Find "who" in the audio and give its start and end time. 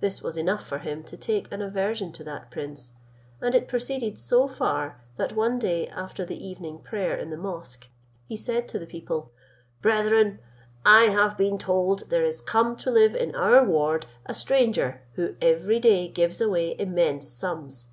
15.12-15.36